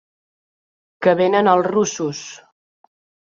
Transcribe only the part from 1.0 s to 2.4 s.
Que vénen els russos!